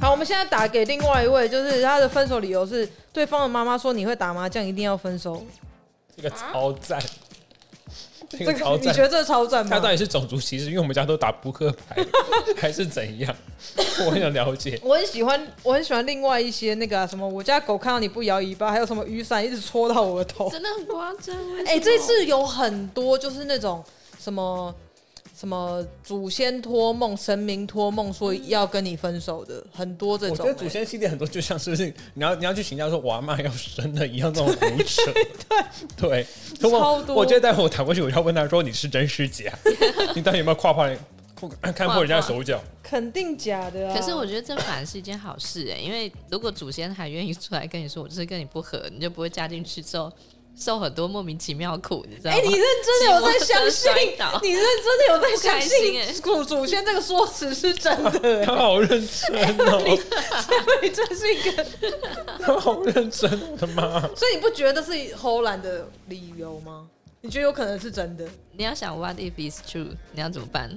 [0.00, 5.44] 好，我们现在打给另外一位，就是他的分手理由是对方的妈妈说你会打麻将，一定要分手。
[6.16, 6.98] 这个超赞。
[7.00, 7.04] 啊
[8.30, 9.70] 这个你觉得这个超赞吗？
[9.70, 10.66] 他到底是种族歧视？
[10.66, 12.04] 因为我们家都打扑克牌，
[12.60, 13.34] 还是怎样？
[14.04, 14.78] 我很想了解。
[14.82, 21.34] 我很喜欢，我很喜欢另外一些那个、啊、什么，我家狗看到你不摇尾巴，还有什么雨伞一直戳到我的头，真的很夸张。
[21.64, 23.82] 哎、欸，这次有很多就是那种
[24.20, 24.74] 什么。
[25.38, 35.12] 什么祖先托梦、神明托梦说要跟你分手的很多这种、欸，我觉得祖先系列很多就像是不是你要你要去请教说我阿妈要生的一样，这种胡扯。
[35.96, 36.26] 对
[36.60, 37.14] 对，超多。
[37.14, 39.56] 我觉得待会我打过去，我要问他说你是真是假？
[40.16, 40.84] 你到底有没有跨破
[41.72, 42.60] 看破人家手脚？
[42.82, 43.96] 肯定假的啊！
[43.96, 50.10] 可是我觉得这反而是一件好事哎、欸，因为如果祖先还愿意出来跟你说我就是跟你不合，你就不会嫁进去之后。
[50.58, 52.36] 受很多莫名其妙苦，你知道吗？
[52.36, 53.92] 哎、欸，你认真的有在相信？
[54.42, 58.44] 你认真的有在相信祖祖先这个说辞是真的？
[58.46, 59.82] 他好认真哦！
[60.82, 61.66] 你真是一个，
[62.40, 64.00] 他好认真，我的妈！
[64.16, 66.88] 所以你不觉得是偷懒的理由吗？
[67.20, 68.24] 你觉得有可能是真的？
[68.52, 69.90] 你要想，What if it's true？
[70.12, 70.74] 你要怎么办？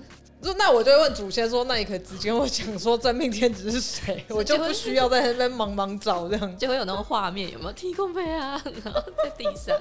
[0.58, 8.62] 那我就会问祖先说：“那你可以直接跟我讲说真命天子是谁， 我就不需要在那边忙忙找这样，就会有那种画面，有没有提供杯啊？
[8.84, 9.78] 然后在地上。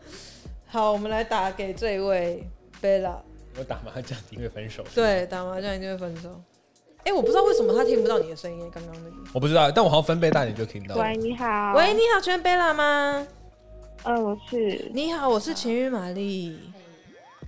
[0.66, 2.48] 好，我们来打给这位
[2.80, 3.20] 贝拉。
[3.58, 4.84] 我打麻将一定会分手。
[4.94, 6.40] 对，打麻将一定会分手。
[6.98, 9.16] 哎、欸，我不知道为什么他听不到你的声音，刚刚那个。
[9.34, 10.94] 我不知道，但我好像分贝大你就听到。
[10.96, 11.74] 喂，你好。
[11.74, 13.26] 喂，你好，全贝拉吗？
[14.04, 14.90] 嗯、呃，我是。
[14.94, 16.58] 你好，我是晴雨玛丽。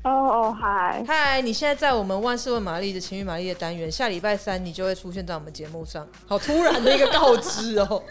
[0.04, 1.40] 哦哦，嗨嗨！
[1.40, 6.06] 你现在在我们万事问玛丽的情欲玛丽的单元，下礼拜三你就会出现在我们节目上。
[6.26, 8.02] 好突然的一个告知哦。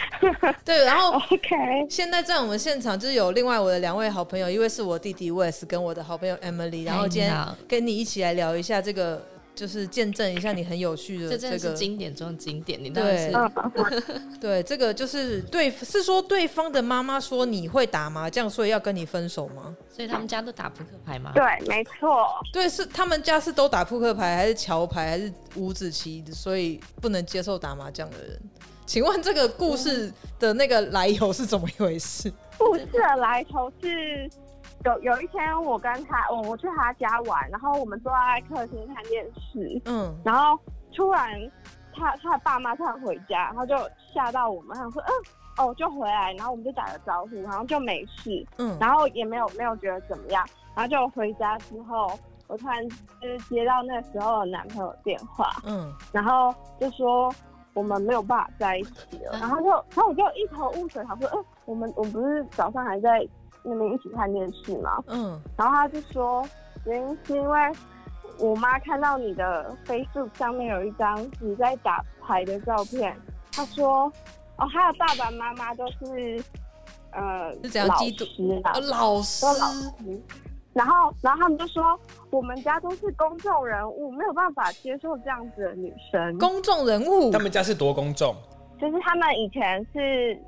[0.64, 7.36] 对，然后 OK，现在在我们现场就是有另外我的两位好朋友，一位是我弟弟 Wes 跟我的好朋友 Emily，然后今天
[7.68, 9.22] 跟你一起来聊一下这个。
[9.54, 12.82] 就是见证一下你很有趣的这个，这真的是经典中的经典。
[12.82, 13.32] 你对，
[14.40, 19.76] 对，这个就是对，是说对方的妈妈说你会打麻将，所以要跟你分手吗？
[19.94, 21.32] 所以他们家都打扑克牌吗？
[21.34, 22.26] 对，没错。
[22.52, 26.24] 对，是他们家是都打扑克牌，还是桥牌，还是五子棋？
[26.32, 28.40] 所以不能接受打麻将的人。
[28.86, 32.32] 请问这个故事的那个来由是怎么一回事？
[32.58, 34.30] 故事的来头是。
[34.84, 40.58] 有有一天，我跟他，我我去他家玩，然后我们坐在客厅看电视，嗯，然后
[40.94, 41.28] 突然
[41.94, 43.76] 他他的爸妈突然回家，然后就
[44.14, 45.12] 吓到我们，他说嗯
[45.58, 52.10] 哦就回来，然后我们就打个招呼，然后就没事，嗯，然后也没有没有觉得怎么样，然后就回家之后，
[52.46, 57.30] 我突然就是接到那时候的男朋友电话，嗯，然后就说
[57.74, 63.28] 我们没有办法在一起了，然后就然后我就一头雾水，他说嗯我们我们不是早上还在。
[63.62, 65.02] 你们一起看电视嘛？
[65.08, 66.42] 嗯，然后他就说，
[66.86, 67.58] 原因是因为
[68.38, 73.14] 我妈看到你的 Facebook 上面有一张你在打牌的照片，
[73.52, 74.10] 他说，
[74.56, 76.42] 哦，他的爸爸妈妈都是
[77.12, 80.22] 呃是这样老师的，老师，老师，
[80.72, 81.98] 然后然后他们就说，
[82.30, 86.38] 我们家都是公众人物，没有办法接受这样子的女生。
[86.38, 88.34] 公众人物，他们家是多公众？
[88.80, 90.40] 就是他们以前是。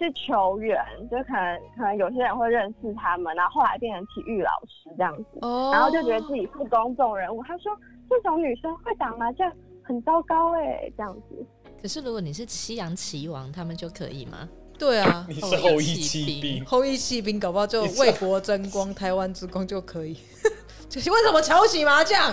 [0.00, 5.74] 是球员，就可能可能有些人会认识他们，然后后来变成体育老师这样子，oh.
[5.74, 7.42] 然后就觉得自己是公众人物。
[7.44, 7.70] 他说
[8.08, 9.52] 这种女生会打麻将
[9.82, 11.46] 很糟糕哎、欸，这样子。
[11.80, 14.48] 可是如果你是西洋棋王，他们就可以吗？
[14.78, 20.18] 对啊，你是后羿弃兵，后羿弃兵搞不好就为国争光， 台湾之光就可以。
[20.88, 22.32] 就是为什么瞧不起麻将？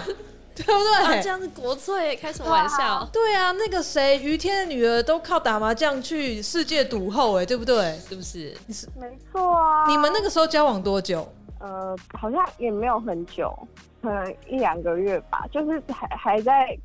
[0.66, 1.22] 对不对？
[1.22, 3.08] 这样是国粹，开什么玩笑？
[3.14, 7.98] 对啊，那个谁，于天的女儿都靠打麻将去世界赌后，哎，对不对？
[8.10, 8.56] 是不是？
[8.66, 9.88] 你是没错啊。
[9.88, 11.28] 你们那个时候交往多久？
[11.60, 13.56] 呃，好像也没有很久，
[14.02, 16.78] 可能一两个月吧，就是还还在，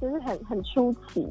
[0.00, 1.26] 就是很很出奇。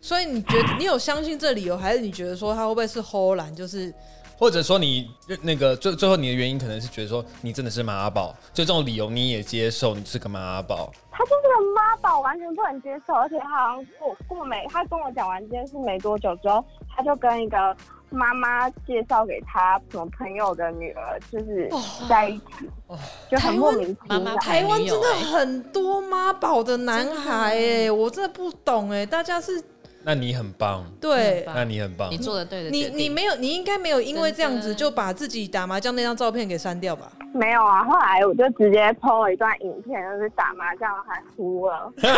[0.00, 3.54] 所以你觉得你有相信这理由，还是你觉得说他会不会是唬烂？
[3.54, 3.92] 就是。
[4.40, 5.10] 或者说你
[5.42, 10.90] 那个最最后你的原因可能是觉得说你真的是妈宝，就这种理由你也接受，你是个妈宝。
[11.12, 17.76] 他就是个妈宝，完全不能接受，而且他好像过过没，他跟我讲完这件事没多久之后，他就跟一个
[18.08, 21.68] 妈妈介绍给他什么朋友的女儿，就是
[22.08, 22.98] 在一起，哦、
[23.30, 24.34] 就很莫名其妙。
[24.36, 29.62] 台湾真的很多妈宝的男孩哎，我真的不懂哎，大家是。
[30.02, 32.70] 那你很棒，对，那你很棒，你做的对的。
[32.70, 37.12] 你你没有，你应该没有因为这样子就把自己打麻将那张照片给删掉吧？
[37.34, 42.14] 没有啊，后来我就直接 po 了一段影片，就是打麻将还哭了， 然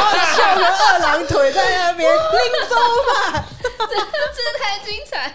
[0.00, 2.18] 后翘着二郎腿在那边拎
[2.68, 2.76] 走
[3.10, 3.44] 吧，
[3.78, 5.34] 真的太精彩。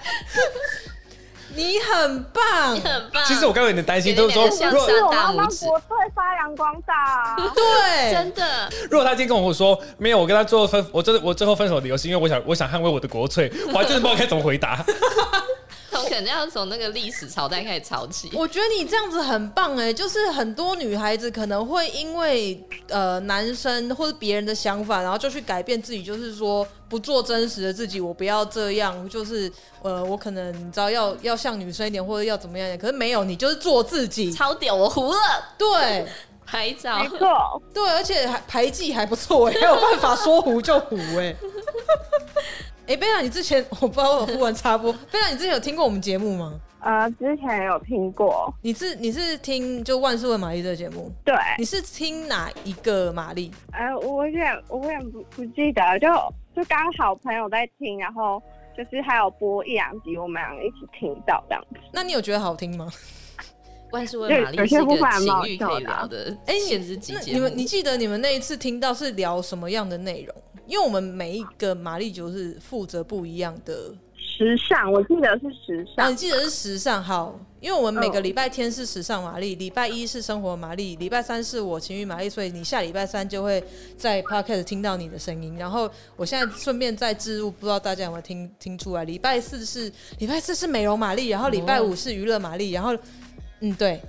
[1.55, 3.23] 你很棒，你很棒。
[3.25, 8.69] 其实我刚刚有点担心，都是说，如果我要帮国粹发扬光大，对，真的。
[8.89, 14.85] 如果他今天跟我说没有，我跟他最后分，我真的我最后分手的理由是因为我想我想捍卫我的国粹，我还真的不知道该怎么回答。
[16.05, 18.29] 我可能要从那个历史朝代开始抄起。
[18.33, 35.19] 我觉得你这样子很棒哎，就是很多女孩子可能会因为呃男生或者别人的想法，然后就去改变自己，就是说不做真实的自己，我不要这样，就是呃我可能你知道要要像女生一点或者要怎么样，可是没有，你就是做自己，超屌，我糊了。
[35.57, 36.05] 对，
[36.45, 41.35] 拍照，没错，对，而且还排技还不错哎，还有办法说糊就糊哎。
[42.87, 46.59] 哎，贝拉，你之前我不知道我忽然插播，贝拉，你之前有听过我们节目吗？
[46.81, 48.53] 呃，之前有听过。
[48.61, 51.11] 你是你是听就万事问玛丽这个节目？
[51.23, 51.33] 对。
[51.57, 53.51] 你是听哪一个玛丽？
[53.71, 56.07] 呃，我有点我有点不不记得，就
[56.55, 58.39] 就刚好朋友在听，然后
[58.77, 61.79] 就是还有播一两集，我们两个一起听到这样子。
[61.91, 62.87] 那你有觉得好听吗？
[63.91, 67.37] 万事问玛丽是一个情欲可以聊的，哎，限制级节目。
[67.37, 70.35] 你们你记得你们那一次听到是聊什么样的内容？
[70.67, 76.05] 因为我们每一个玛丽就是负责不一样的时尚，我记得是时尚。
[76.05, 83.63] 啊，你记得是时尚，好，因为我们每个礼拜天是时尚玛丽，礼拜一是生活玛丽，礼拜三是我情欲玛丽，所以你下礼拜三就会
[83.95, 85.55] 在 podcast 听到你的声音。
[85.57, 89.05] 然后我现在顺便再置入，不知道大家有没有听听出来？
[89.05, 92.93] 礼拜四是礼拜四是美容玛丽，然后礼拜五是娱乐玛丽，然后
[93.61, 94.01] 嗯，对，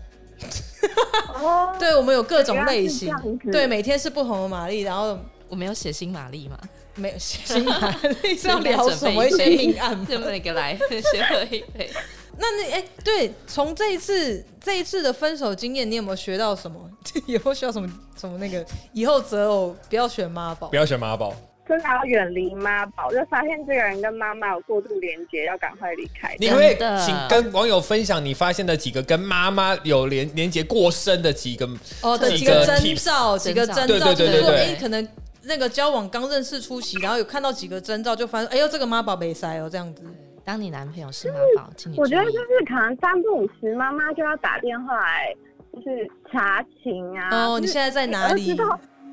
[1.41, 3.15] 哦， 对，我们有各种类型，
[3.53, 5.17] 对，每天是不同的玛丽，然后。
[5.49, 6.59] 我没有写新玛丽嘛？
[6.95, 7.91] 没有写新玛
[8.23, 10.07] 丽， 是要聊什么一些命案？
[10.07, 10.77] 就每个来
[11.13, 11.91] 先喝一杯。
[12.39, 16.79] 那你哎、欸，对，从这一次这一次的分手经验，你有没有学到什么？
[17.27, 17.89] 以后需要什么
[18.19, 18.65] 什么那个？
[18.93, 21.35] 以后择偶不要选妈宝，不要选妈宝，
[21.67, 23.11] 真的要远离妈宝。
[23.11, 26.35] 就发现这个人跟妈妈有过度连接，要赶快离开。
[26.39, 31.67] 你会请跟网友分享你发现的几个跟妈妈有连连接过深的几个
[32.03, 35.07] 哦的几个征兆，几个征兆，对对对对对，可能。
[35.47, 40.03] 那个交往刚认识初期，然后有看到几个征兆，就发现哎呦，这个妈宝没塞哦，这样子。
[40.45, 41.99] 当你男朋友是妈宝，请你。
[41.99, 45.35] 我觉得就是可能三不五时，妈妈就要打电话来，
[45.73, 47.29] 就是查情啊。
[47.33, 48.53] 哦，你现在在哪里？
[48.53, 48.69] 儿子都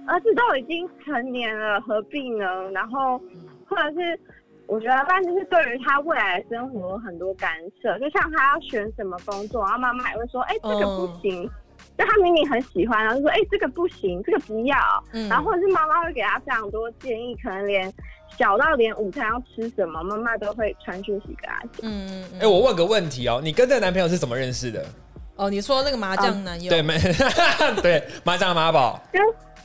[0.06, 2.46] 儿子都已经成年了，何必呢？
[2.72, 3.20] 然后
[3.68, 4.20] 或者是
[4.68, 7.52] 我觉得，但就是对于他未来的生活有很多干
[7.82, 11.50] 涉，就像他要选什么工作，然后妈妈也会说，哎，这个不行。
[11.84, 14.76] 哦就他明明很喜欢，然后就说：“哎、欸，这个不行，这个不要。
[15.12, 17.92] 嗯”然后或者是妈妈会给他非常多建议，可能连
[18.38, 21.82] 小到连午餐要吃什么，妈妈都会传讯息给他讲。
[21.84, 24.84] 嗯哎、欸，我问个问题哦，你跟这个男朋友是怎么认识的？
[25.36, 26.70] 哦，你说那个麻将男友？
[26.70, 26.98] 对没？
[27.82, 29.00] 对，麻将妈宝。
[29.14, 29.20] 就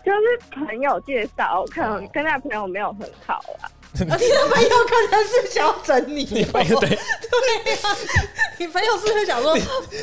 [0.04, 3.68] 就是朋友介绍，可能跟那个朋友没有很好啊。
[3.98, 7.78] 你的朋友可能是想要整你，你朋友对对呀，
[8.58, 9.56] 你朋友是不是想说？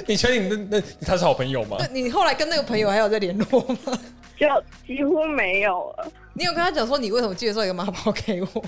[0.08, 1.78] 你确定那那他是好朋友吗？
[1.92, 3.98] 你后来跟那个朋友还有在联络吗？
[4.38, 4.48] 就
[4.86, 6.12] 几乎没有了。
[6.34, 8.66] 你有跟他讲说你为什么介绍一个妈宝给我？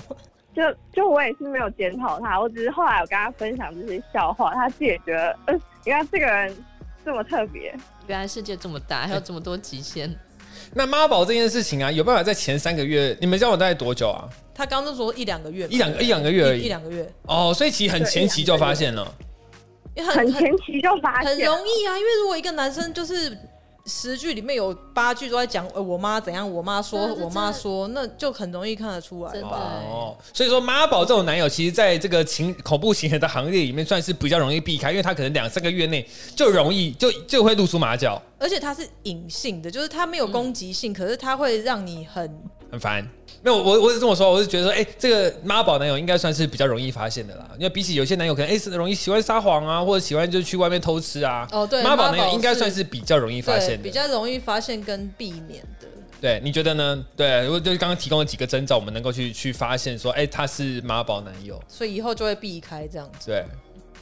[0.54, 0.62] 就
[0.92, 6.56] 就我也是没有检讨他，我只是后来有跟他分享这些笑话，他自己也觉得，呃，原来这个人
[7.04, 7.74] 这么特别，
[8.06, 10.12] 原来世界这么大，还有这么多极限。
[10.74, 13.16] 那妈宝这件事情啊，有办法在前三个月？
[13.20, 14.28] 你们交往大概多久啊？
[14.54, 17.10] 他刚刚说一两个月，一两个一两个月而已，一两个月。
[17.22, 19.14] 哦，所以其实很前期就发现了，
[19.96, 21.98] 很很前期就发现，很容易啊。
[21.98, 23.36] 因为如果一个男生就是。
[23.90, 29.32] 十句里面有八句都在讲，呃，我妈怎样，我妈说，我妈说，那就很容易看得出来。
[29.32, 36.06] 真的哦，所以说妈宝这种男友，其实在这个情恐怖情人的行列里面，算是比较容易避开，因为他可能两三个月内
[36.36, 43.06] 就容易就就会露出马脚，而且他是隐性的，就是他没有攻击性，嗯、可是他会让你很很烦。
[43.42, 47.48] 没有，我我是这么说，我是觉得说，哎、欸，这个妈宝男友应该算是比较容易发现的啦。
[47.56, 51.46] 因为比起有些男友，可能哎是、欸、容易喜欢撒谎啊，或者喜欢就去外面偷吃啊。
[51.52, 55.86] 哦，对，妈宝男友应该算是比较容易发现的，比较容易发现跟避免的。
[56.20, 57.06] 对，你觉得呢？
[57.16, 63.30] 对，如果就是刚刚提供了几个征兆，我们能够去去发现说，哎、欸，他是妈宝男友，所以以后就会避开这样子。
[63.30, 63.44] 对，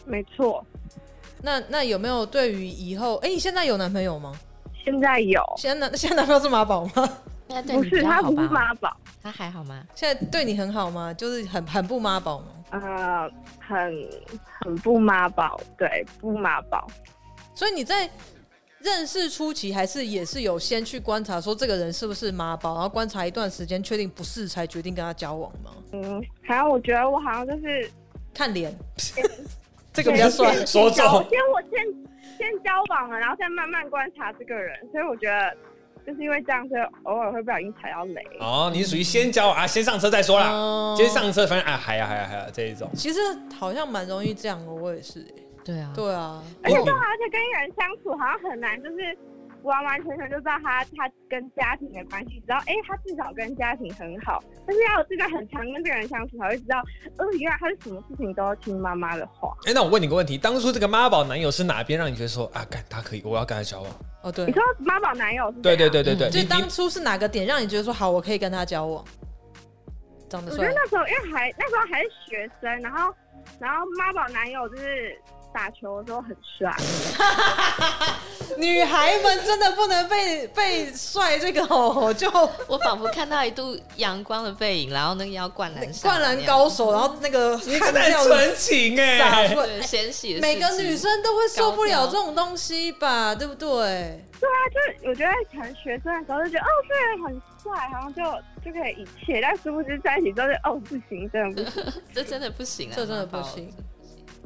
[0.06, 0.64] 没错。
[1.46, 3.14] 那那有没有对于以后？
[3.18, 4.34] 哎、欸，你现在有男朋友吗？
[4.84, 5.40] 现在有。
[5.56, 7.08] 现在男现在男朋友是妈宝吗？
[7.68, 9.80] 不是，他不是妈宝，他还好吗？
[9.94, 11.14] 现在对你很好吗？
[11.14, 12.46] 就是很很不妈宝吗？
[12.70, 14.10] 呃，很
[14.60, 16.84] 很不妈宝，对，不妈宝。
[17.54, 18.10] 所以你在
[18.80, 25.70] 认识初期，还是也是有先去观察，说这个人是不是妈宝，然后观察一段时间，确定不是，才决定跟他交往吗？
[25.92, 27.88] 嗯，好像我觉得我好像就是
[28.34, 28.76] 看脸，
[29.96, 30.54] 这个比较帅。
[30.64, 31.80] 说中，先我先
[32.38, 35.56] 先交往了，然后再慢慢观察这个人，所以我觉得。
[36.06, 38.24] 就是因为这样，所以偶尔会不小心踩到雷。
[38.38, 40.52] 哦，你是属于先交啊，先上车再说啦。
[40.52, 42.88] 哦、先上车，反正啊，还呀还呀还呀这一种。
[42.94, 43.18] 其实
[43.58, 45.26] 好像蛮容易这样的，我也是。
[45.64, 49.18] 对啊，对啊，而且对啊，而且跟一个人相处好像很难，就是。
[49.66, 56.78] 完完全全就知道他他跟家庭的关系，知道哎、欸，他至少跟家庭很好，但是要有这个很常跟这个人相处，才会知道，
[57.18, 59.54] 哦，原来他是什么事情都要听妈妈的话。
[59.64, 63.90] 哎、欸，那我问你个问题，当初这个妈宝男友是哪边让你觉得说啊，干他可以，我要跟他交往？
[64.22, 65.60] 哦，对，你说妈宝男友是？
[65.60, 69.04] 对对对对对，就当初是哪个点让你觉得说好，我可以跟他交往？
[70.28, 70.64] 长得帅？
[70.64, 73.12] 我觉得那时候因为还那时候还是学生，然后
[73.58, 75.18] 然后妈宝男友就是。
[75.56, 76.70] 打球的时候很帅，
[78.58, 82.30] 女孩们真的不能被被帅这个哦，就
[82.68, 94.22] 我仿佛看到一度阳光的背影，然后那个要灌篮灌篮高手，然后那个你真的很纯情哎，对，纤细，每个女生都会受不了这种东西吧，对不对？
[94.38, 94.60] 对啊，
[95.02, 98.22] 就我觉得可能学生的时候就觉得哦，这个人很帅，好像就
[98.62, 103.72] 就可以一切，但殊不知在一起之后就哦不行，真的不行， 这真的不行啊，这真的不行。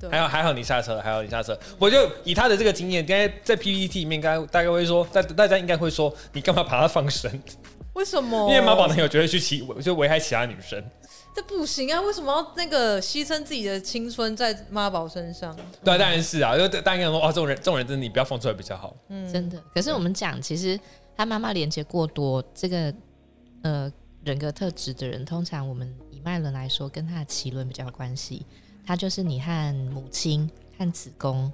[0.09, 1.59] 还好还好你下车，还好你下车。
[1.79, 7.31] 我就以他的这个经验，应该在 PPT 里面，该大概会说，大大家应该会说，你干嘛把他放生？
[7.95, 8.49] 为什么？
[8.49, 10.83] 因为妈宝男友觉得去欺，就危害其他女生。
[11.33, 12.01] 这不行啊！
[12.01, 15.57] 为什么要那个牺牲自己的青春在妈宝身上？
[15.85, 18.97] 对，当然是啊，就大家说，哇，这种人，这种人真的你不要放出来比较好。
[19.09, 19.57] 嗯，真的。
[19.73, 20.79] 可是我们讲，其实
[21.17, 22.93] 他妈妈连接过多，这个
[23.63, 23.93] 呃
[24.25, 28.45] 人格特质的人，通常我们以脉轮来说，跟他的奇轮比较有关系。
[28.91, 31.53] 它就是你和母亲、和子宫，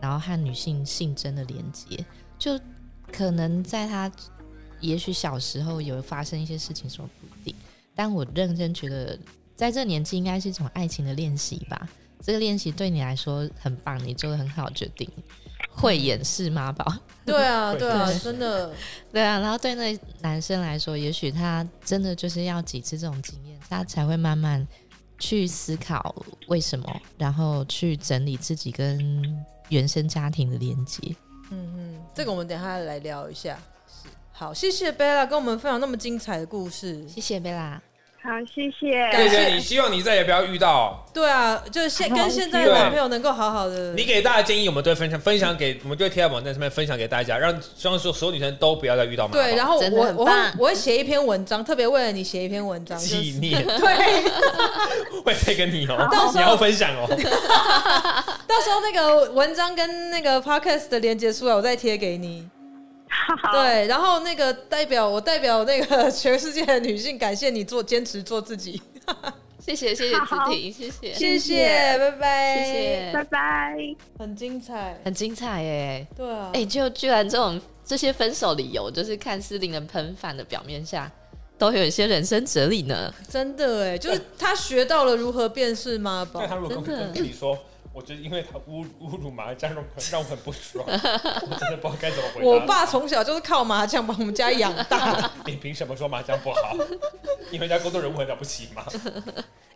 [0.00, 1.98] 然后和女性性征的连接，
[2.38, 2.56] 就
[3.10, 4.08] 可能在他
[4.78, 7.52] 也许小时候有发生一些事情，说不定。
[7.92, 9.18] 但我认真觉得，
[9.56, 11.88] 在这年纪应该是一种爱情的练习吧。
[12.22, 15.10] 这个练习对你来说很棒，你做的很好决定。
[15.68, 18.72] 慧眼识妈宝，对啊， 对啊，真的，
[19.12, 19.40] 对啊。
[19.40, 24.64] 然后对那男生来说，也许他真的就是要几次这种经验，他才会慢慢。
[25.18, 26.14] 去思考
[26.48, 31.00] 为什么，然后去整理自己跟原生家庭的连接。
[31.50, 33.58] 嗯嗯，这个我们等一下来聊一下。
[34.32, 37.08] 好，谢谢贝拉跟我们分享那么精彩的故事。
[37.08, 37.80] 谢谢贝拉。
[38.26, 39.08] 好，谢谢。
[39.12, 41.06] 谢谢你，希望你再也不要遇到。
[41.14, 43.94] 对啊，就是现跟现在的男朋友能够好好的。
[43.94, 49.40] 你给大家建议，我们都会分享分享给，我们就会贴在网站上面分享给大家，让希望说所有女生都不要再遇到妈宝。
[49.40, 52.98] 对，然后我我会我会写一篇文章，特别为了你写一篇文章。
[52.98, 53.62] 纪念。
[53.64, 54.24] 对。
[55.22, 57.06] 会配给你哦，到时候你要分享哦。
[58.48, 62.48] 到时候那个文章跟那个 podcast 的连接出来，我再贴给你。
[63.34, 68.80] 好对，然后那个代表我代表那个全世界的女性，感谢你做坚持做自己。
[69.58, 73.76] 谢谢谢谢子婷，谢谢谢谢，拜拜，谢谢拜拜，
[74.16, 76.06] 很精彩，很精彩耶。
[76.16, 81.10] 对啊，哎，就居然这种这些分手理由，就是看似令人喷饭的表面下，
[81.58, 83.12] 都有一些人生哲理呢。
[83.28, 87.10] 真的哎，就是他学到了如何辨识妈宝，真的。
[87.14, 87.58] 你说。
[87.96, 90.84] 我觉得，因为他侮侮辱麻将，让让我很不爽。
[90.86, 92.46] 我真的不知道该怎么回答。
[92.46, 95.32] 我爸从小就是靠麻将把我们家养大。
[95.46, 96.76] 你凭什么说麻将不好？
[97.50, 98.84] 你们家工作人物很了不起吗？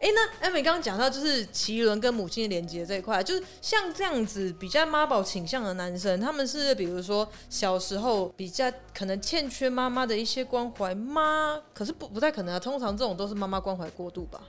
[0.00, 11.58] 哎、欸，那艾美刚刚讲到就是奇伦跟母亲的连接这一块，就是像这样子比较妈宝倾向的男生，他们是比如说小时候比较可能欠缺妈妈的一些关怀吗？
[11.72, 14.40] 可是不不太可能啊，通常这种都是妈妈关怀过度吧。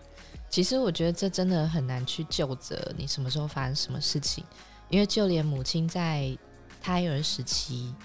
[0.51, 4.43] 其实我觉得这真的很难去就责你什么时候发生什么事情，
[4.89, 6.37] 因为就连母亲在
[6.81, 7.95] 胎儿时期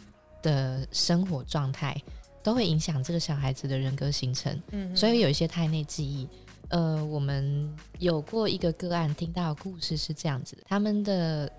[0.42, 2.00] 的生活状态
[2.44, 4.62] 都会影响这个小孩子的人格形成。
[4.70, 6.28] 嗯，所以有一些胎内记忆，
[6.68, 11.50] 呃，我们有过一个个案听到的故事是这样子的：他们的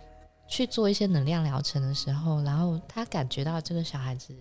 [0.47, 4.33] 去做一些能量疗程的时候，然后他感觉到这个小孩子。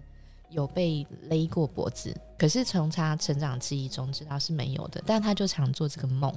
[0.50, 6.32] 有被勒过脖子，可是从他成长记忆中知道是没有的，但他就常做这个梦。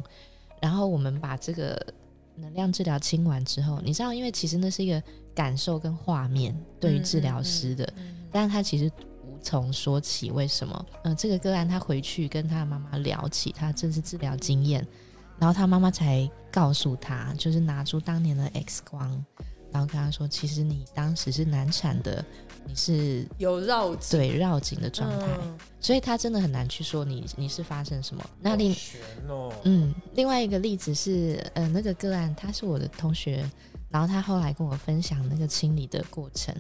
[0.62, 1.80] 然后我们把这个
[2.36, 5.02] 能量治疗清完之后，你知道，因为其实那是一个
[5.34, 8.92] 感受跟画面对于治疗师的，嗯嗯嗯、但他其实
[9.24, 10.86] 无从说起为什么。
[11.04, 14.86] 嗯、呃，这个个案他回去跟他妈妈聊起他这次治疗经验，
[15.38, 19.26] 然后他妈妈才告诉他，就是拿出当年的 X 光，
[19.72, 22.24] 然后跟他说，其实你当时是难产的。
[22.66, 28.24] 你是有绕颈对绕颈的状态，嗯、所以他真的很难去说你你是发生什么。
[28.40, 28.72] 那另、
[29.28, 33.44] 哦、嗯，另外一个例子是，呃，那个个案他是我的同学，
[33.90, 36.54] 然后他后来跟我分享那个清理的过程，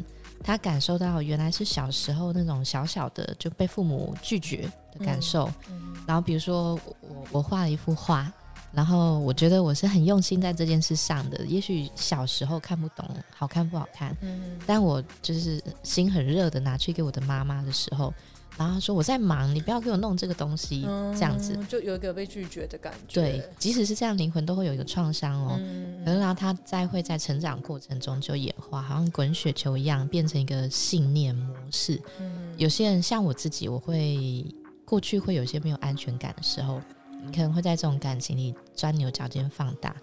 [0.44, 5.46] 他感受到原来是小时候那种小小的就被父母拒绝的感受。
[5.70, 8.34] 嗯嗯、然后比如说我我画了一幅画，
[8.72, 11.44] 然后我觉得我是很用心在这件事上的。
[11.46, 18.14] 也许小时候看不懂好看不好看，嗯，但我就是心很热的拿去给我的妈妈的时候，
[18.58, 23.20] 然后她说我在忙，你不要给我弄这个东西，嗯、这样子就有一个被拒绝的感觉。
[23.20, 25.58] 对，即使是这样，灵魂都会有一个创伤哦。
[25.60, 32.00] 嗯、可是然后他再会在成长过程中就演化，好像滚雪球一样，变成一个信念模式。
[32.20, 34.46] 嗯，有些人像我自己，我会
[34.86, 36.80] 过去会有些没有安全感的时候。
[37.26, 39.96] 你可能会在这种感情里钻牛角尖放大，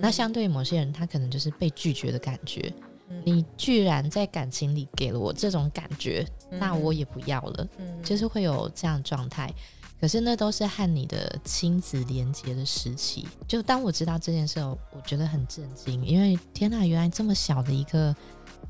[0.00, 2.72] 那相对于某些人，他可能就是被拒绝的感觉。
[3.08, 9.52] 嗯、你居然在感情里给了我这种感觉，嗯、那我也不要了，嗯、就是会有这样状态。
[10.00, 13.28] 可是那都是和你的亲子连接的时期。
[13.46, 18.16] 就当我知道这件事后，我觉得很震惊，因为天呐，原来这么小的一个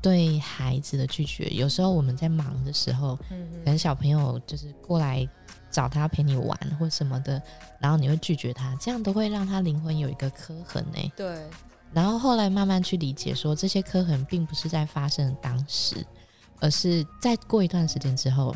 [0.01, 5.27] 对孩子的拒绝，有时候我们在忙的时候，嗯、可能小朋友就是过来。
[5.73, 7.41] 找他陪你玩或什么的，
[7.79, 11.11] 然后你会拒绝他，这样都会让他灵魂有一个磕痕呢。
[11.17, 11.43] 对。
[11.91, 16.05] 然后后来慢慢去理解，说这些磕痕并不是在发生当时，
[16.59, 18.55] 而是在过一段时间之后，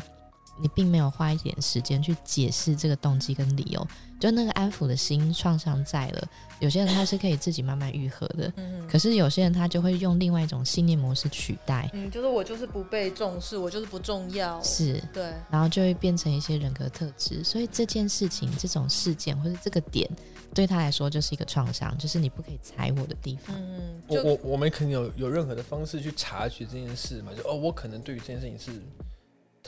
[0.60, 3.86] 你并没有花一点时间去解释这个动机跟理由。
[4.18, 8.52] 就那个安抚的心创伤在了，有些人他是可以自己慢慢愈合的，
[8.90, 20.10] 可是有些人他就会用另外一种信念模式取代，嗯，就是我就是不被重视，我就是不重要，是，对，然后就会变成一些人格特质，所以这件事情、这种事件或者这个点
[20.52, 23.54] 对他来说就是一个创伤，就是你不可以踩我的地方。
[23.56, 27.30] 嗯，我我我们肯定有有任何的方式去察觉这件事嘛？
[27.36, 28.82] 就哦，我可能对于这件事情是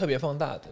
[0.01, 0.63] 特别放大的。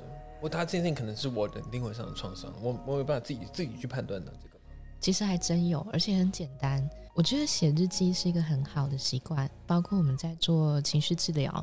[0.40, 4.54] 我他这件事情可能是我的灵魂上的创伤，我我没有办法自己自己去判断的这个。
[5.00, 6.88] 其实还真有，而且很简单。
[7.12, 11.62] 我觉得写日记是一个很好的习惯，包括我们在做情绪治疗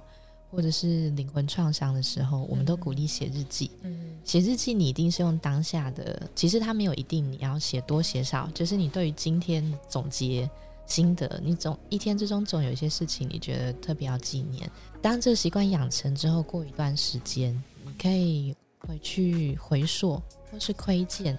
[0.51, 3.71] 或者是灵魂创伤的时候，我们都鼓励写日记。
[3.81, 10.47] 嗯，写日记你一定是用当下的，其实它没有一定你要写多写少，就是你对于今天总结
[10.87, 14.69] 心得，你总一天之中总有一些事情你觉得特别要纪念。
[15.01, 18.55] 当这个习惯养成之后，过一段时间，你可以。
[18.87, 21.35] 回去回溯，或是窥见，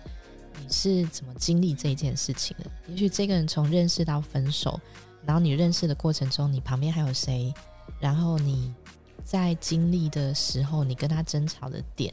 [0.60, 2.68] 你是怎么经历这件事情的？
[2.88, 4.80] 也许这个人从认识到分手，
[5.24, 7.54] 然后你认识的过程中，你旁边还有谁？
[8.00, 8.74] 然后你
[9.22, 12.12] 在经历的时候，你跟他争吵的点，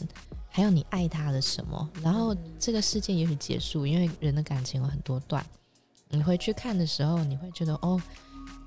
[0.50, 1.90] 还有你爱他的什么？
[2.04, 5.44] 然后这个事件也许结束，因为人的感情有很多段。
[6.14, 8.00] 你回去看的时候，你会觉得哦，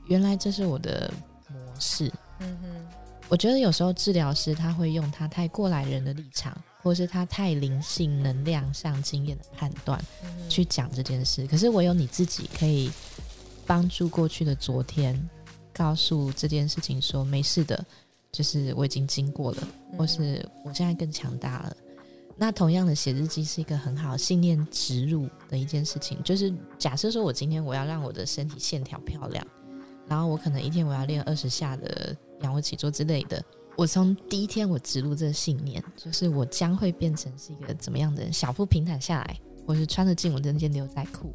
[0.06, 1.10] 原来这是我的
[1.48, 2.12] 模式。
[2.40, 2.86] 嗯哼。
[3.28, 10.00] 我觉得有时候治疗师他会用他太过来人的立场，或是他太灵性能量上经验的判断
[10.48, 11.44] 去讲这件事。
[11.48, 12.88] 可是我有你自己可以
[13.66, 15.20] 帮助过去的昨天，
[15.72, 17.84] 告诉这件事情说没事的，
[18.30, 21.76] 就是我已经经过了，或是我现在更强大了。
[22.36, 29.46] 那同样的写日记是一个很好信念植入的一件事情，就是假设说我今天我要让我的身体线条漂亮，
[30.06, 32.16] 然后我可能一天我要练二十下的。
[32.42, 33.42] 仰卧起坐之类的，
[33.78, 41.34] 我从第一天我植入这个信念，就是我将会变成是一个怎么样的人，小腹平坦下来，或是穿着进我的那件牛仔裤。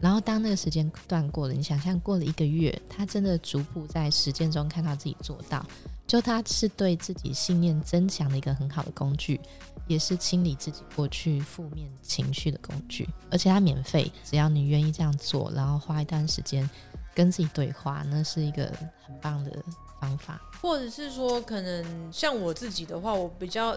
[0.00, 5.64] 然后当那个时间段过了，你想象过了一个月，他真的逐步在实践中看到自己做到，
[6.06, 9.40] 就他是对自己信念增强的一个很好的工具，
[9.86, 16.68] 也是清理自己过去负面情绪的工具，而且它免费，只要你愿意这样做，然后花一段时间
[17.14, 18.72] 跟自己对话，那是一个
[19.04, 19.52] 很棒的。
[20.00, 23.76] 方法，或者是说，可能像我自己的话，我比较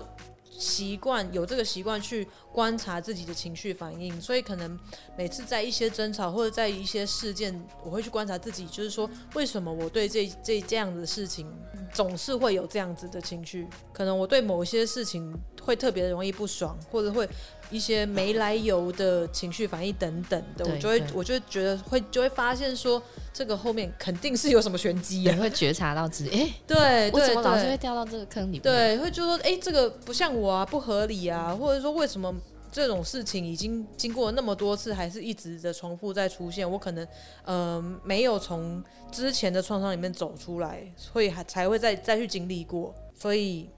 [0.58, 4.78] 习惯有这个习惯去观察自己的情绪反应，所以可能
[5.18, 11.52] 每次在一些争吵或者在一些事件，我会去观察自己，就是说，为什么我对这这这样子的事情
[11.94, 13.68] 总是会有这样子的情绪？
[13.92, 15.34] 可能我对某些事情
[15.64, 17.28] 会特别容易不爽，或者会。
[17.70, 25.34] 一些没来由的情绪反应等等的，我就会，我就会觉得会，就会发现说，这个后面肯定是有什么玄机啊。
[25.34, 28.62] 你会觉察到自己，哎、欸，对，为什么老是会掉到这个坑里面？
[28.62, 32.36] 对，会就说，哎、欸，这个不像我啊，不合理啊，或者说为什么
[32.70, 36.70] 这种事情已经经过了那么多次，还是一直的重复在出现？
[36.70, 37.08] 我可能，
[37.46, 42.94] 呃，没有从之前的创伤里面走出来，所以还才会再再去经历过。
[43.18, 43.70] 所以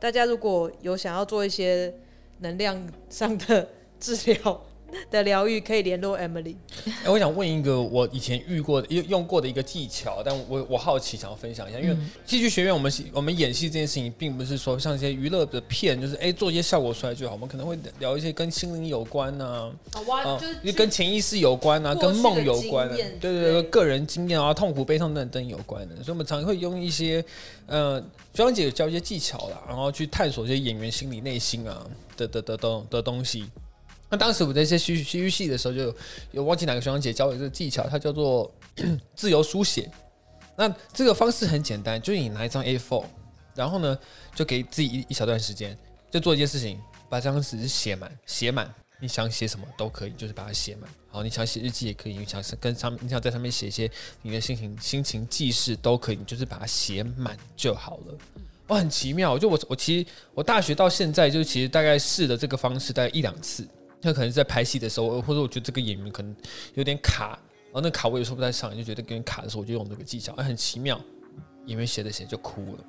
[0.00, 1.94] 大家如果有想要做一些。
[2.40, 2.76] 能量
[3.08, 4.60] 上的治疗
[5.10, 6.56] 的疗愈可以联络 Emily。
[6.86, 17.34] 哎、欸，我想问一个我以前遇过的、用用过的一个技巧，但我我好奇想要分享一下，因为戏剧学院我们我们演戏这件事情，并不是说像一些娱乐的片，就是哎、欸、做一些效果出来就好。
[17.34, 25.96] 我们可能会聊一些跟心灵有关呐、啊，啊，就是跟潜意识有关啊，跟梦有关对对对，个人经验啊，痛苦、悲伤等等有关的。
[25.96, 27.24] 所以我们常会用一些
[27.66, 28.00] 呃，
[28.34, 31.86] 学长姐教一些技巧啦，然后去探索一些演员心理内心啊。
[32.16, 33.46] 的的的东的东西，
[34.10, 35.94] 那当时我在一些戏戏剧系的时候，就
[36.32, 38.52] 有，忘记哪个学长姐教我这个技巧，它叫做
[39.14, 39.88] 自由书写。
[40.56, 43.04] 那这个方式很简单，就是你拿一张 A4，
[43.54, 43.96] 然后呢，
[44.34, 45.78] 就给自己一一小段时间，
[46.10, 48.68] 就做一件事情，把这张纸写满，写满。
[49.02, 50.90] 你想写什么都可以，就是把它写满。
[51.08, 58.18] 好，你想写日记也可以，你想跟上面，你想在上面写一些你的心情、心情记事都可以，你就是把它写满就好了。
[58.66, 59.38] 哇，很奇妙！
[59.38, 63.66] 就我我其实我大学到现在就其实大概试了这个方式大概一两次。
[64.02, 66.34] 那可能是在拍戏的时候，或者我觉得这个演员可能
[66.74, 71.00] 有点卡，然后那卡我也说不太上，就觉得有点卡的时候，我就用这个技巧，哎，很奇妙。
[71.66, 72.84] 演员写着写就哭了。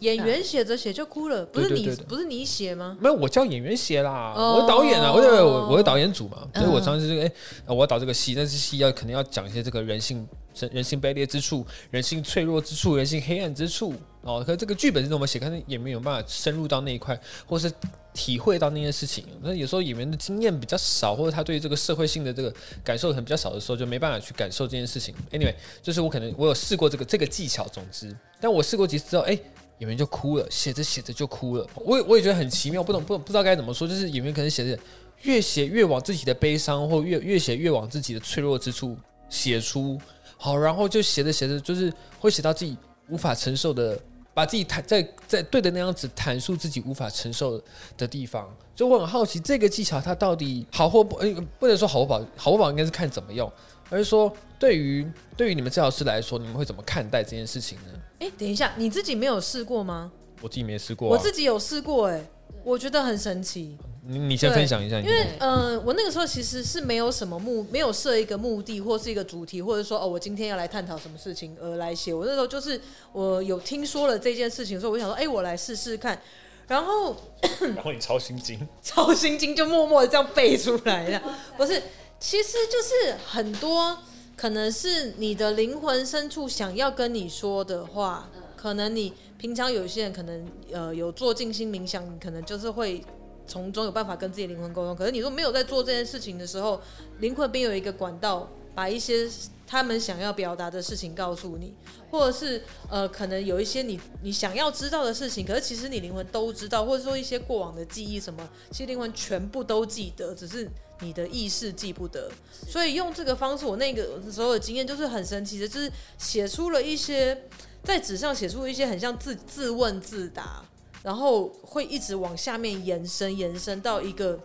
[0.00, 2.96] 演员写着写就哭了，不是你不是你写吗？
[3.00, 4.34] 没有，我叫演员写啦。
[4.36, 7.32] 我是导演啊，我我我是导演组嘛，所以我上次这个哎，
[7.68, 10.26] 我要导这个戏，但是戏要肯定要讲一些这个人性、
[10.72, 14.42] 人性卑劣之处、人性脆弱之处、人性黑暗之处哦。
[14.44, 15.38] 可是这个剧本是怎么写？
[15.38, 17.72] 看演员有办法深入到那一块，或是
[18.14, 19.26] 体会到那件事情。
[19.42, 22.50] 那有时候演员的经验比较少，或者他对这个社会性的这个
[22.82, 25.14] 感受可能比较少的时候，就没办法去感受这件事情。
[25.30, 29.38] Anyway，就是我可能我有试过这个这个技巧，总之，但我试过几次之后，哎。
[29.80, 31.66] 演员就哭了，写着写着就哭了。
[31.74, 33.88] 我我也觉得很奇妙，不懂不不知道该怎么说。
[33.88, 34.80] 就是演员可能写着
[35.22, 38.96] 越写越往自己的悲伤，或越越写越往自己的脆弱之处
[39.28, 40.00] 写出。
[40.36, 42.76] 好，然后就写着写着，就是会写到自己
[43.08, 43.98] 无法承受的，
[44.34, 47.62] 把自己坦在在对的那样子阐述自己无法承受
[47.96, 48.52] 的地方。
[48.74, 51.16] 就我很好奇，这个技巧它到底好或不？
[51.16, 53.50] 呃，不能说好不好，好不好应该是看怎么用。
[53.90, 57.84] 而是说，对于对于你们治疗师来说，你们会怎么看待这件事情呢？
[58.20, 60.10] 哎，等一下，你自己没有试过吗？
[60.40, 62.26] 我自己没试过、啊，我自己有试过、欸，哎，
[62.64, 63.78] 我觉得很神奇。
[64.06, 72.12] 你你先分享一下，因为呃，我那个时候其实是没有什么目，没有设一个目的，或是一个主题，或者说哦，我今天要来探讨什么事情而来写。
[72.12, 72.80] 我那时候就是
[73.12, 76.20] 我有听说了这件事情，所以我想说，哎，我来试试看。
[76.66, 77.16] 然后，
[77.74, 81.22] 然后你超心经，超心经，就默默的这样背出来了，
[81.56, 81.82] 不是。
[82.20, 83.98] 其实就是很多
[84.34, 93.04] 可能是你的灵魂深处想要跟你说的话，可能你平常有些人可能呃有做静心冥想，你可能就是会
[93.46, 94.94] 从中有办法跟自己灵魂沟通。
[94.94, 96.80] 可是你说没有在做这件事情的时候，
[97.18, 99.28] 灵魂边有一个管道，把一些
[99.66, 101.74] 他们想要表达的事情告诉你，
[102.10, 110.68] 或者是呃可能有一些你你想要知道的事情，可是其实你灵魂都知道，或者说一些过往的记忆什么，其实灵魂全部都记得，只是。
[111.00, 112.30] 你的意识记不得，
[112.68, 117.36] 所以用这个方式，我那个时候的经验就是很神奇的，就是写出了一些
[117.82, 120.64] 在纸上写出一些很像自自问自答，
[121.04, 124.40] 然后会一直往下面延伸，延伸到一个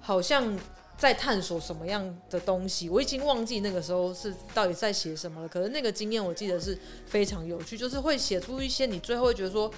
[0.00, 0.58] 好像
[0.98, 2.88] 在探索什么样的东西。
[2.88, 9.70] 我已经忘记那个时候是到底在写什么了，可是那个经验我记得是非常有趣，就是会写出一些你最后会觉得说，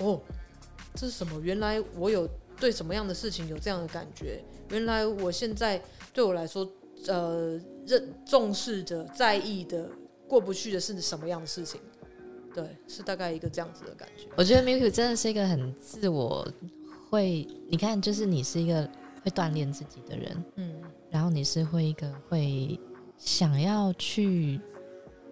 [0.00, 0.20] 哦，
[0.96, 1.40] 这是什么？
[1.40, 4.42] 原来我有对什么样的事情有这样的感觉。
[4.70, 5.80] 原来我现在
[6.12, 6.68] 对我来说，
[7.06, 9.88] 呃，认重视的、在意的、
[10.26, 11.80] 过不去的是什么样的事情？
[12.54, 14.26] 对，是大概一个这样子的感觉。
[14.36, 16.46] 我觉得 Milky 真的是一个很自我，
[17.10, 18.88] 会你看，就是你是一个
[19.22, 20.74] 会锻炼自己的人，嗯，
[21.10, 22.78] 然后你是会一个会
[23.18, 24.60] 想要去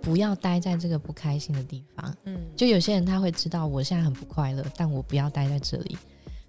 [0.01, 5.97] 不要待在这个不开心的地方，嗯，就有些人他会知道我现在很不快乐，但我不要待在这里。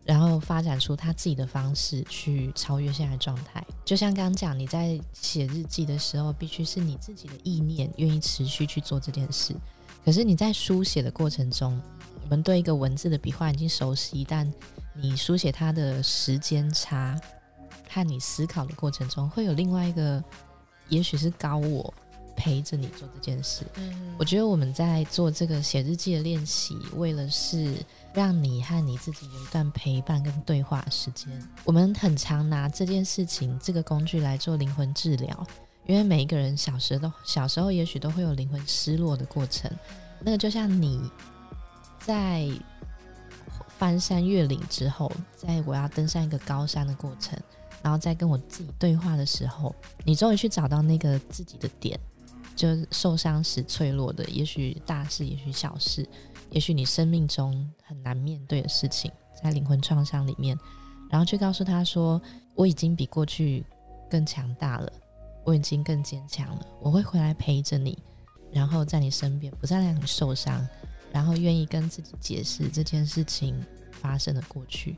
[0.04, 9.54] 然后发展出他自己的方式去超越现在状态，就像刚刚讲，你在写日记的时候，必须是你自己的意念愿意持续去做这件事。
[10.04, 11.82] 可是你在书写的过程中，
[12.24, 14.52] 我们对一个文字的笔画已经熟悉，但
[14.94, 17.20] 你书写它的时间差，
[17.90, 20.24] 和你思考的过程中，会有另外一个，
[20.90, 21.94] 也许是高我
[22.36, 23.66] 陪着你做这件事。
[23.76, 27.74] 嗯，我觉得我们在做这个写日记的练习，为了是。
[28.14, 31.32] 让你和你自己有一段陪伴跟对话时间。
[31.64, 35.48] 我们很常拿这件事情、这个工具来做灵魂治疗，
[35.86, 39.70] 因为每一个人小时候、小时候也许都会有灵魂失落的过程。
[40.20, 41.02] 那个就像你
[42.00, 42.48] 在
[43.68, 47.38] 翻山越岭之后，在我要登上一个高山的过程，
[47.82, 52.00] 然后在跟我自己对话的时候，你终于去找到那个自己的点，
[52.56, 56.08] 就受伤时脆弱的，也许大事，也许小事。
[56.52, 59.10] 也许你生命中很难面对的事情，
[59.42, 60.56] 在灵魂创伤里面，
[61.10, 62.22] 然后去告诉他说
[62.56, 63.66] ：“我已经比过去
[64.10, 64.92] 更强大了，
[65.44, 67.98] 我已经更坚强了，我会回来陪着你，
[68.52, 70.68] 然后在你身边，不再让你受伤，
[71.12, 73.56] 然后愿意跟自己解释这件事情
[73.92, 74.96] 发生的过去，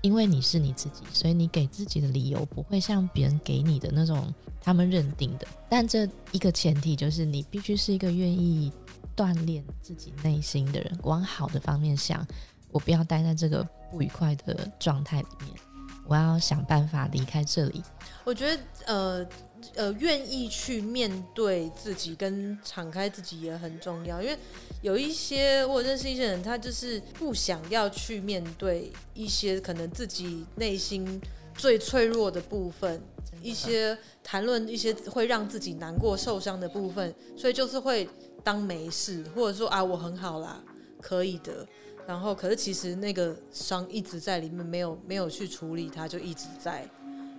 [0.00, 5.46] 因为你是你自己，所以你给自己的理由不会像别人给你的那种他们认定的。
[5.68, 8.72] 但这一个前提就是你必须是一个愿意。”
[9.14, 12.26] 锻炼自己内心的人，往好的方面想，
[12.70, 15.50] 我不要待在这个不愉快的状态里面。
[16.06, 17.82] 我要想办法离开这里。
[18.24, 19.26] 我觉得，呃
[19.74, 24.22] 呃，愿意去面对自己跟敞开自己也很重要。
[24.22, 24.36] 因为
[24.80, 31.20] 有一些我认识一些人，他就是不想要去面对一些可能自己内心
[31.54, 33.00] 最脆弱的部分，
[33.42, 38.08] 一些谈论一些会让自己难过、受伤的部分，所以就是会
[38.44, 40.62] 当没事，或者说啊，我很好啦，
[41.00, 41.66] 可以的。
[42.04, 46.84] 然后，可是其实那个伤一直在里面，没有没有去处理它，就一直在，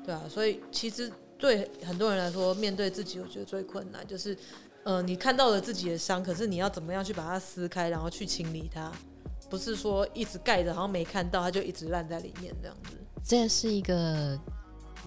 [0.05, 0.21] 对啊。
[0.29, 4.37] 所以其实对很多人来说，面对自己，我觉得最困难就是，
[4.83, 8.91] 呃，你看到了自己的伤，可是你要怎么样去把它撕开，然后去清理它，
[9.49, 12.91] 不是说一直盖着，好像没看到，它就一直烂在里面这样子。
[13.25, 14.39] 这是一个，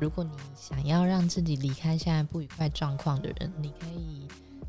[0.01, 4.27] 如果你想要让自己离开现在不愉快状况的人，你可以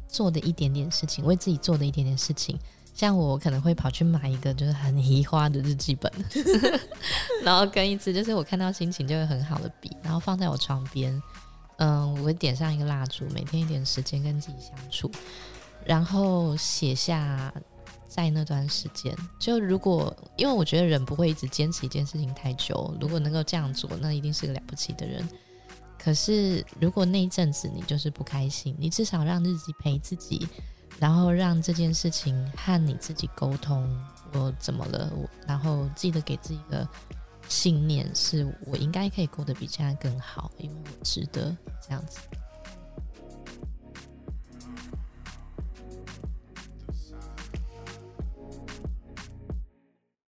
[0.07, 2.57] 做的一点点事情，为自己做的一点点事情。
[2.97, 6.11] 像我可能会跑去买一个就是很移花的日记本，
[7.45, 11.21] 然后跟一支就是我看到心情就会很好的笔，然后放在我床边。
[11.77, 15.11] 嗯，我会点上一个蜡烛，每天一点时间跟自己相处，
[15.85, 17.53] 然后写下
[18.07, 19.15] 在那段时间。
[19.37, 25.23] 就如果因为我觉得人不会一直坚持一件事情太久，如果能够这样做，那一定是个了不起的人。
[25.99, 30.47] 可是如果那一阵子你就是不开心，你至少让日记陪自己。
[30.99, 33.87] 然后让这件事情和你自己沟通，
[34.33, 35.11] 我怎么了？
[35.15, 36.87] 我然后记得给自己一个
[37.47, 42.19] 信念，是我应该可以过得比现在更好，因为我值得这样子。